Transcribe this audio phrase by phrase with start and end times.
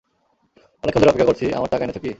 [0.83, 2.09] অনেকক্ষণ ধরে অপেক্ষা করছি, আমার টাকা এনেছো কি?